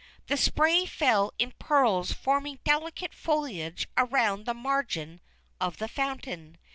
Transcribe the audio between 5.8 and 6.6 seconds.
Fountain.